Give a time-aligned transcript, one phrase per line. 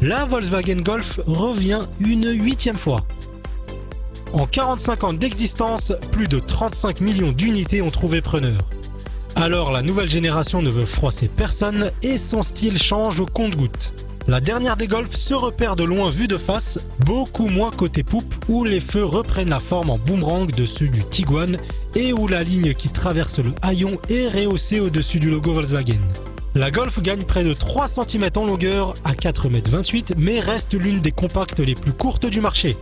[0.00, 3.04] la Volkswagen Golf revient une huitième fois.
[4.32, 8.70] En 45 ans d'existence, plus de 35 millions d'unités ont trouvé preneur.
[9.34, 13.92] Alors la nouvelle génération ne veut froisser personne et son style change au compte-goutte.
[14.26, 18.34] La dernière des Golf se repère de loin vue de face, beaucoup moins côté poupe
[18.48, 21.56] où les feux reprennent la forme en boomerang dessus du Tiguan
[21.94, 25.96] et où la ligne qui traverse le haillon est rehaussée au-dessus du logo Volkswagen.
[26.58, 30.98] La Golf gagne près de 3 cm en longueur à 4,28 m mais reste l'une
[31.00, 32.76] des compactes les plus courtes du marché.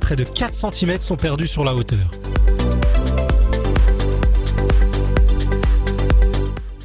[0.00, 2.10] Près de 4 cm sont perdus sur la hauteur.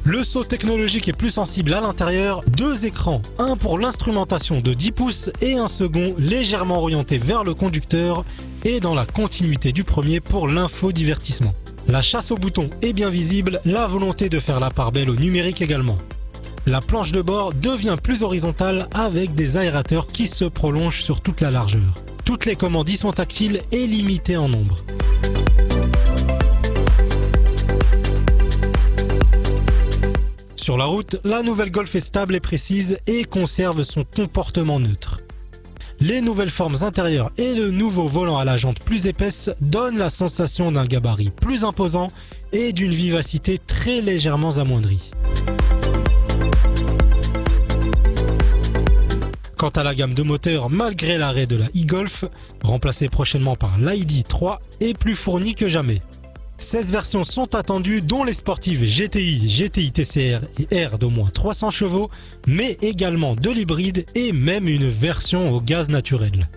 [0.04, 4.92] Le saut technologique est plus sensible à l'intérieur, deux écrans, un pour l'instrumentation de 10
[4.92, 8.26] pouces et un second légèrement orienté vers le conducteur
[8.66, 11.54] et dans la continuité du premier pour l'infodivertissement.
[11.88, 15.16] La chasse au bouton est bien visible, la volonté de faire la part belle au
[15.16, 15.96] numérique également.
[16.68, 21.40] La planche de bord devient plus horizontale avec des aérateurs qui se prolongent sur toute
[21.40, 22.02] la largeur.
[22.24, 24.84] Toutes les commandes y sont tactiles et limitées en nombre.
[30.56, 35.20] Sur la route, la nouvelle Golf est stable et précise et conserve son comportement neutre.
[36.00, 40.10] Les nouvelles formes intérieures et le nouveau volant à la jante plus épaisse donnent la
[40.10, 42.10] sensation d'un gabarit plus imposant
[42.52, 45.12] et d'une vivacité très légèrement amoindrie.
[49.56, 52.26] Quant à la gamme de moteurs, malgré l'arrêt de la e-Golf,
[52.62, 56.02] remplacée prochainement par l'ID3, est plus fournie que jamais.
[56.58, 61.70] 16 versions sont attendues, dont les sportives GTI, GTI TCR et R d'au moins 300
[61.70, 62.10] chevaux,
[62.46, 66.48] mais également de l'hybride et même une version au gaz naturel.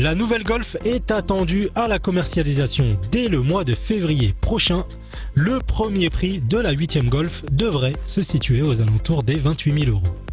[0.00, 4.84] La nouvelle Golf est attendue à la commercialisation dès le mois de février prochain.
[5.34, 9.90] Le premier prix de la 8 Golf devrait se situer aux alentours des 28 000
[9.90, 10.27] euros.